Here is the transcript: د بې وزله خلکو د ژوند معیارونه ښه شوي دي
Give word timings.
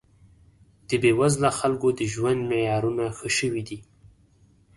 د 0.87 0.89
بې 1.01 1.11
وزله 1.19 1.49
خلکو 1.59 1.87
د 1.99 2.01
ژوند 2.13 2.39
معیارونه 2.51 3.03
ښه 3.17 3.29
شوي 3.37 3.61
دي 3.69 3.77